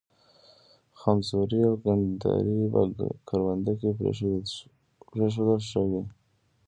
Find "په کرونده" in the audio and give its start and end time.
2.73-3.73